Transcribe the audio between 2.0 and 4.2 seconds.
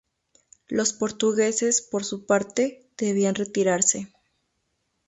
su parte, debían retirarse.